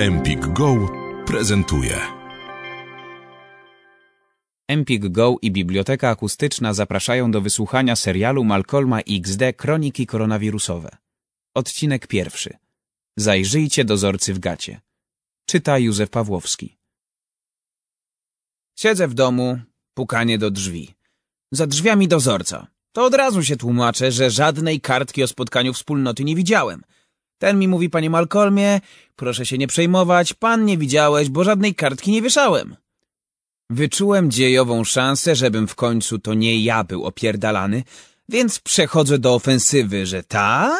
[0.00, 0.88] Empik Go
[1.26, 2.00] prezentuje.
[4.68, 10.90] Empik Go i Biblioteka Akustyczna zapraszają do wysłuchania serialu Malcolma XD Kroniki koronawirusowe.
[11.54, 12.56] Odcinek pierwszy.
[13.16, 14.80] Zajrzyjcie dozorcy w gacie.
[15.46, 16.76] Czyta Józef Pawłowski.
[18.76, 19.58] Siedzę w domu,
[19.94, 20.94] pukanie do drzwi.
[21.52, 22.66] Za drzwiami dozorca.
[22.92, 26.82] To od razu się tłumaczę, że żadnej kartki o spotkaniu wspólnoty nie widziałem.
[27.40, 28.80] Ten mi mówi, panie Malcolmie,
[29.16, 32.76] proszę się nie przejmować, pan nie widziałeś, bo żadnej kartki nie wieszałem.
[33.70, 37.82] Wyczułem dziejową szansę, żebym w końcu to nie ja był opierdalany,
[38.28, 40.78] więc przechodzę do ofensywy, że ta?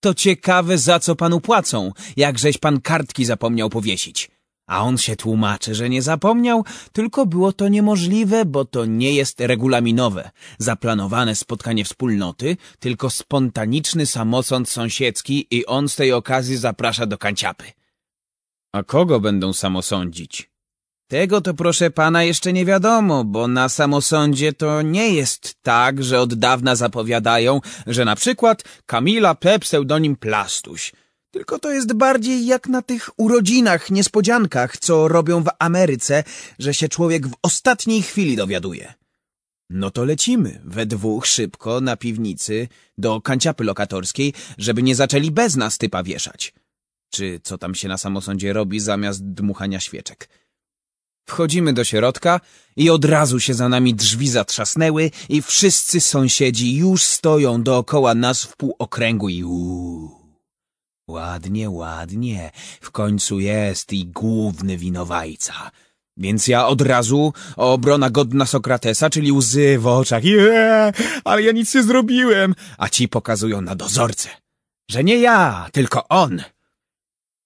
[0.00, 4.30] To ciekawe, za co panu płacą, jakżeś pan kartki zapomniał powiesić.
[4.68, 9.40] A on się tłumaczy, że nie zapomniał, tylko było to niemożliwe, bo to nie jest
[9.40, 17.18] regulaminowe, zaplanowane spotkanie wspólnoty, tylko spontaniczny samosąd sąsiedzki i on z tej okazji zaprasza do
[17.18, 17.64] kanciapy.
[18.72, 20.50] A kogo będą samosądzić?
[21.08, 26.20] Tego to proszę pana jeszcze nie wiadomo, bo na samosądzie to nie jest tak, że
[26.20, 29.58] od dawna zapowiadają, że na przykład Kamila P.
[29.58, 30.92] pseudonim Plastuś.
[31.38, 36.24] Tylko to jest bardziej jak na tych urodzinach, niespodziankach, co robią w Ameryce,
[36.58, 38.94] że się człowiek w ostatniej chwili dowiaduje.
[39.70, 45.56] No to lecimy, we dwóch szybko na piwnicy do kanciapy lokatorskiej, żeby nie zaczęli bez
[45.56, 46.54] nas typa wieszać.
[47.10, 50.28] Czy co tam się na samosądzie robi zamiast dmuchania świeczek.
[51.28, 52.40] Wchodzimy do środka
[52.76, 58.42] i od razu się za nami drzwi zatrzasnęły i wszyscy sąsiedzi już stoją dookoła nas
[58.42, 60.17] w półokręgu i uuu.
[61.08, 62.50] Ładnie, ładnie.
[62.80, 65.70] W końcu jest i główny winowajca.
[66.16, 70.24] Więc ja od razu obrona godna Sokratesa, czyli łzy w oczach.
[70.24, 70.92] Jeee,
[71.24, 72.54] ale ja nic nie zrobiłem.
[72.78, 74.28] A ci pokazują na dozorcę,
[74.90, 76.42] że nie ja, tylko on.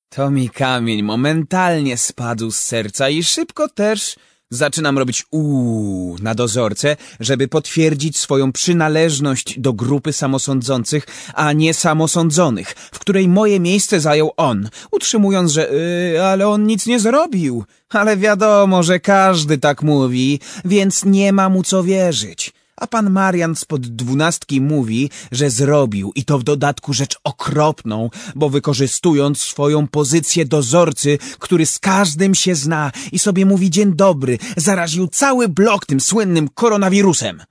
[0.08, 4.16] To mi kamień momentalnie spadł z serca i szybko też
[4.52, 12.74] zaczynam robić uuu na dozorcę, żeby potwierdzić swoją przynależność do grupy samosądzących, a nie samosądzonych,
[12.92, 15.70] w której moje miejsce zajął on, utrzymując, że
[16.12, 17.64] yy, ale on nic nie zrobił.
[17.90, 22.52] Ale wiadomo, że każdy tak mówi, więc nie ma mu co wierzyć.
[22.82, 28.50] A pan Marian spod dwunastki mówi, że zrobił i to w dodatku rzecz okropną, bo
[28.50, 35.08] wykorzystując swoją pozycję dozorcy, który z każdym się zna i sobie mówi dzień dobry, zaraził
[35.08, 37.42] cały blok tym słynnym koronawirusem.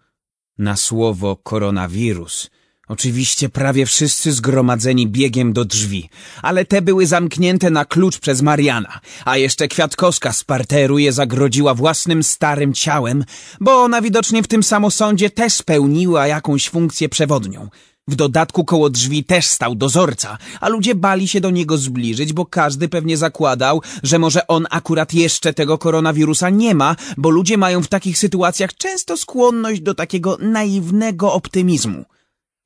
[0.58, 2.50] Na słowo koronawirus
[2.92, 6.10] Oczywiście prawie wszyscy zgromadzeni biegiem do drzwi,
[6.42, 11.74] ale te były zamknięte na klucz przez Mariana, a jeszcze Kwiatkowska z parteru je zagrodziła
[11.74, 13.24] własnym starym ciałem,
[13.60, 17.70] bo ona widocznie w tym samosądzie też spełniła jakąś funkcję przewodnią.
[18.08, 22.46] W dodatku koło drzwi też stał dozorca, a ludzie bali się do niego zbliżyć, bo
[22.46, 27.84] każdy pewnie zakładał, że może on akurat jeszcze tego koronawirusa nie ma, bo ludzie mają
[27.84, 32.11] w takich sytuacjach często skłonność do takiego naiwnego optymizmu.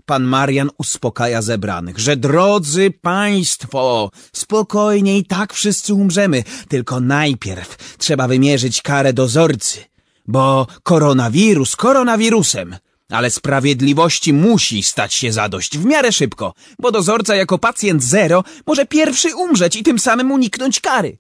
[0.06, 8.28] Pan Marian uspokaja zebranych, że drodzy państwo, spokojnie i tak wszyscy umrzemy, tylko najpierw trzeba
[8.28, 9.80] wymierzyć karę dozorcy,
[10.28, 12.76] bo koronawirus koronawirusem,
[13.10, 15.78] ale sprawiedliwości musi stać się zadość.
[15.78, 20.80] W miarę szybko, bo dozorca jako pacjent zero może pierwszy umrzeć i tym samym uniknąć
[20.80, 21.18] kary.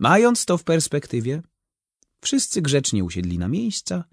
[0.00, 1.42] Mając to w perspektywie,
[2.20, 4.04] wszyscy grzecznie usiedli na miejsca,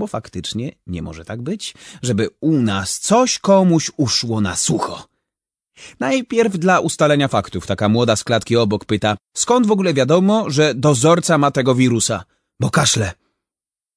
[0.00, 4.96] bo faktycznie nie może tak być, żeby u nas coś komuś uszło na sucho.
[6.00, 10.74] Najpierw dla ustalenia faktów taka młoda z klatki obok pyta, skąd w ogóle wiadomo, że
[10.74, 12.24] dozorca ma tego wirusa?
[12.60, 13.12] Bo kaszle.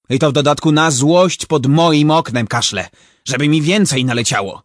[0.10, 2.90] I to w dodatku na złość pod moim oknem kaszle,
[3.26, 4.64] żeby mi więcej naleciało.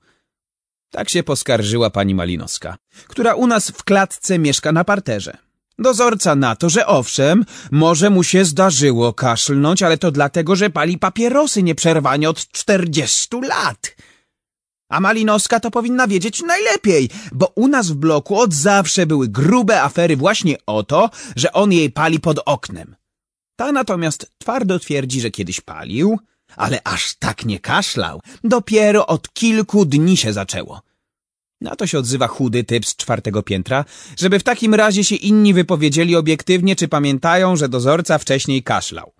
[0.91, 2.77] Tak się poskarżyła pani Malinowska,
[3.09, 5.48] która u nas w klatce mieszka na parterze.
[5.79, 10.99] Dozorca na to, że owszem, może mu się zdarzyło kaszlnąć, ale to dlatego, że pali
[10.99, 13.97] papierosy nieprzerwanie od czterdziestu lat.
[14.91, 19.83] A Malinowska to powinna wiedzieć najlepiej, bo u nas w bloku od zawsze były grube
[19.83, 22.97] afery właśnie o to, że on jej pali pod oknem.
[23.57, 26.19] Ta natomiast twardo twierdzi, że kiedyś palił,
[26.57, 28.21] ale aż tak nie kaszlał.
[28.45, 30.83] Dopiero od kilku dni się zaczęło.
[31.61, 33.85] Na to się odzywa chudy typ z czwartego piętra,
[34.19, 39.13] żeby w takim razie się inni wypowiedzieli obiektywnie, czy pamiętają, że dozorca wcześniej kaszlał.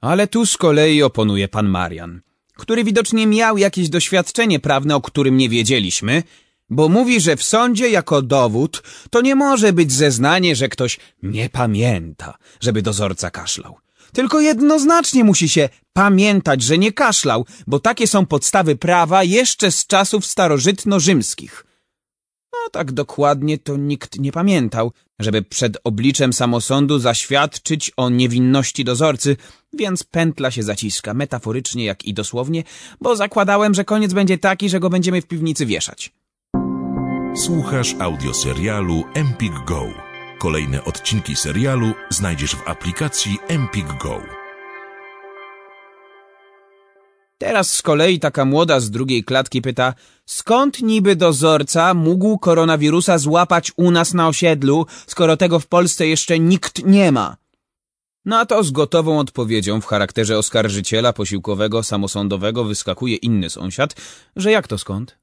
[0.00, 2.20] Ale tu z kolei oponuje pan Marian,
[2.54, 6.22] który widocznie miał jakieś doświadczenie prawne, o którym nie wiedzieliśmy,
[6.70, 11.50] bo mówi, że w sądzie jako dowód to nie może być zeznanie, że ktoś nie
[11.50, 13.85] pamięta, żeby dozorca kaszlał.
[14.16, 19.86] Tylko jednoznacznie musi się pamiętać, że nie kaszlał, bo takie są podstawy prawa jeszcze z
[19.86, 21.64] czasów starożytno-rzymskich.
[22.52, 29.36] No tak dokładnie to nikt nie pamiętał, żeby przed obliczem samosądu zaświadczyć o niewinności dozorcy,
[29.72, 32.64] więc pętla się zaciska, metaforycznie jak i dosłownie,
[33.00, 36.12] bo zakładałem, że koniec będzie taki, że go będziemy w piwnicy wieszać.
[37.36, 40.05] Słuchasz audioserialu Empik Go.
[40.38, 44.22] Kolejne odcinki serialu znajdziesz w aplikacji Empik Go.
[47.38, 49.94] Teraz z kolei taka młoda z drugiej klatki pyta,
[50.26, 56.38] skąd niby dozorca mógł koronawirusa złapać u nas na osiedlu, skoro tego w Polsce jeszcze
[56.38, 57.36] nikt nie ma?
[58.24, 63.94] Na to z gotową odpowiedzią w charakterze oskarżyciela posiłkowego samosądowego wyskakuje inny sąsiad,
[64.36, 65.18] że jak to skąd?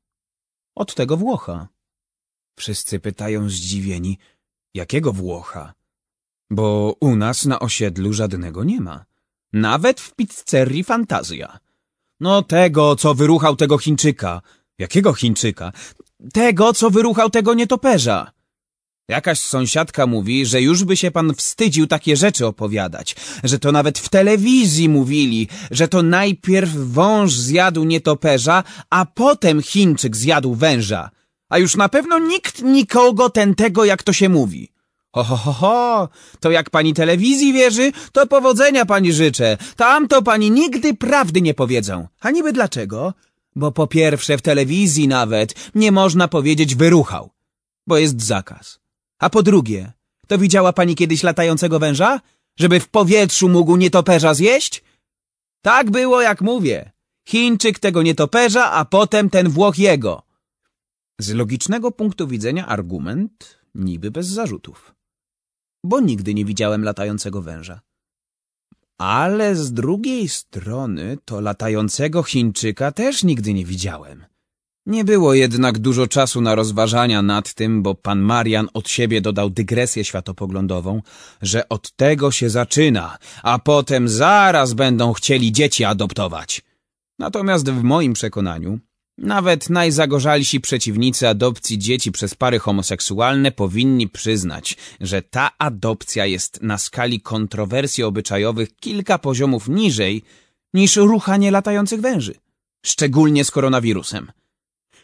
[0.76, 1.68] Od tego Włocha.
[2.56, 4.18] Wszyscy pytają zdziwieni,
[4.74, 5.74] jakiego Włocha?
[6.50, 9.06] Bo u nas na osiedlu żadnego nie ma.
[9.54, 11.60] Nawet w pizzerii Fantazja.
[12.20, 14.42] No tego, co wyruchał tego Chińczyka.
[14.80, 15.72] Jakiego Chińczyka?
[16.34, 18.32] Tego, co wyruchał tego nietoperza.
[19.10, 24.00] Jakaś sąsiadka mówi, że już by się pan wstydził takie rzeczy opowiadać, że to nawet
[24.00, 31.10] w telewizji mówili, że to najpierw wąż zjadł nietoperza, a potem Chińczyk zjadł węża.
[31.50, 34.74] A już na pewno nikt nikogo ten tego, jak to się mówi.
[35.16, 36.10] Ho, ho, ho, ho,
[36.40, 39.58] to jak pani telewizji wierzy, to powodzenia pani życzę.
[39.76, 42.08] Tamto pani nigdy prawdy nie powiedzą.
[42.20, 43.14] A niby dlaczego?
[43.56, 47.30] Bo po pierwsze w telewizji nawet nie można powiedzieć wyruchał,
[47.88, 48.80] bo jest zakaz.
[49.20, 49.92] A po drugie,
[50.28, 52.20] to widziała pani kiedyś latającego węża?
[52.60, 54.84] Żeby w powietrzu mógł nietoperza zjeść?
[55.62, 56.92] Tak było, jak mówię.
[57.28, 60.23] Chińczyk tego nietoperza, a potem ten Włoch jego.
[61.22, 64.96] Z logicznego punktu widzenia argument niby bez zarzutów.
[65.86, 67.82] Bo nigdy nie widziałem latającego węża.
[68.98, 74.26] Ale z drugiej strony to latającego Chińczyka też nigdy nie widziałem.
[74.86, 79.50] Nie było jednak dużo czasu na rozważania nad tym, bo pan Marian od siebie dodał
[79.50, 81.02] dygresję światopoglądową,
[81.42, 86.62] że od tego się zaczyna, a potem zaraz będą chcieli dzieci adoptować.
[87.20, 88.80] Natomiast w moim przekonaniu
[89.18, 96.78] nawet najzagorzalsi przeciwnicy adopcji dzieci przez pary homoseksualne powinni przyznać, że ta adopcja jest na
[96.78, 100.24] skali kontrowersji obyczajowych kilka poziomów niżej
[100.74, 102.36] niż ruchanie latających węży,
[102.86, 104.32] szczególnie z koronawirusem.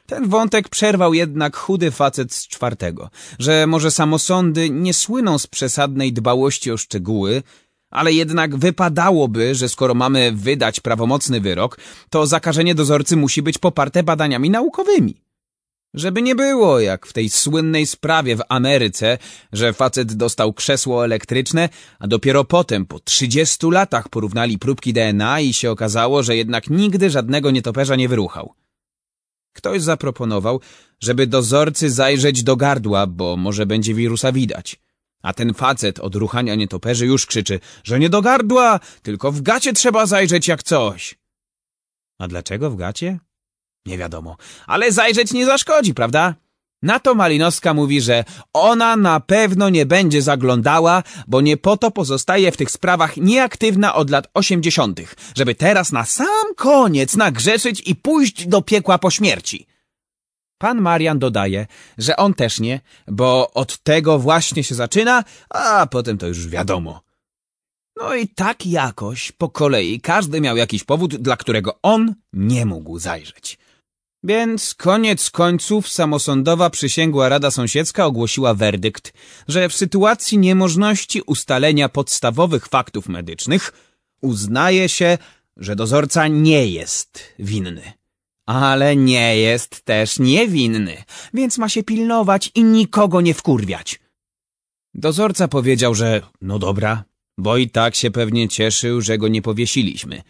[0.05, 3.09] Ten wątek przerwał jednak chudy facet z czwartego,
[3.39, 7.43] że może samosądy nie słyną z przesadnej dbałości o szczegóły,
[7.89, 11.77] ale jednak wypadałoby, że skoro mamy wydać prawomocny wyrok,
[12.09, 15.21] to zakażenie dozorcy musi być poparte badaniami naukowymi.
[15.93, 19.17] Żeby nie było, jak w tej słynnej sprawie w Ameryce,
[19.53, 21.69] że facet dostał krzesło elektryczne,
[21.99, 27.09] a dopiero potem, po 30 latach porównali próbki DNA i się okazało, że jednak nigdy
[27.09, 28.53] żadnego nietoperza nie wyruchał.
[29.53, 30.61] Ktoś zaproponował,
[30.99, 34.79] żeby dozorcy zajrzeć do gardła, bo może będzie wirusa widać.
[35.21, 39.73] A ten facet od ruchania nietoperzy już krzyczy, że nie do gardła, tylko w gacie
[39.73, 41.15] trzeba zajrzeć jak coś.
[42.19, 43.19] A dlaczego w gacie?
[43.85, 44.37] Nie wiadomo,
[44.67, 46.35] ale zajrzeć nie zaszkodzi, prawda?
[46.81, 48.23] Na to Malinowska mówi, że
[48.53, 53.95] ona na pewno nie będzie zaglądała, bo nie po to pozostaje w tych sprawach nieaktywna
[53.95, 59.68] od lat osiemdziesiątych, żeby teraz na sam koniec nagrzeszyć i pójść do piekła po śmierci.
[60.59, 61.67] Pan Marian dodaje,
[61.97, 67.01] że on też nie, bo od tego właśnie się zaczyna, a potem to już wiadomo.
[67.95, 72.99] No i tak jakoś, po kolei, każdy miał jakiś powód, dla którego on nie mógł
[72.99, 73.57] zajrzeć.
[74.23, 79.13] Więc koniec końców samosądowa przysięgła Rada Sąsiedzka ogłosiła werdykt,
[79.47, 83.73] że w sytuacji niemożności ustalenia podstawowych faktów medycznych
[84.21, 85.17] uznaje się,
[85.57, 87.98] że dozorca nie jest winny.
[88.49, 91.03] Ale nie jest też niewinny,
[91.33, 93.99] więc ma się pilnować i nikogo nie wkurwiać.
[94.93, 97.03] Dozorca powiedział, że no dobra,
[97.37, 100.21] bo i tak się pewnie cieszył, że go nie powiesiliśmy.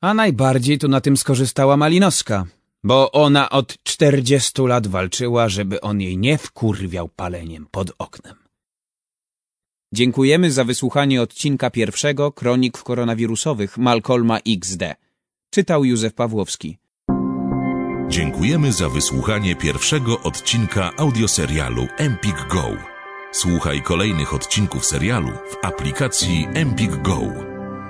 [0.00, 2.46] A najbardziej to na tym skorzystała Malinowska,
[2.84, 8.36] bo ona od czterdziestu lat walczyła, żeby on jej nie wkurwiał paleniem pod oknem.
[9.94, 14.82] Dziękujemy za wysłuchanie odcinka pierwszego Kronik koronawirusowych Malcolma XD.
[15.50, 16.78] Czytał Józef Pawłowski.
[18.10, 22.64] Dziękujemy za wysłuchanie pierwszego odcinka audioserialu Empik Go.
[23.32, 27.20] Słuchaj kolejnych odcinków serialu w aplikacji Empik Go.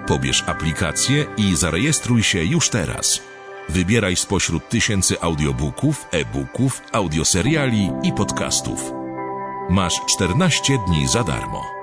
[0.06, 3.22] Pobierz aplikację i zarejestruj się już teraz.
[3.68, 8.92] Wybieraj spośród tysięcy audiobooków, e-booków, audioseriali i podcastów.
[9.70, 11.79] Masz 14 dni za darmo.